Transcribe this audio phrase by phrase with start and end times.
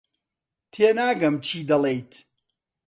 [0.71, 2.11] تێناگەم چی دەڵێیت.